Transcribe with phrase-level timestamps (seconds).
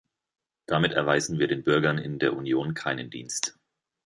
[0.65, 3.59] Damit erweisen wir den Bürgern in der Union keinen Dienst.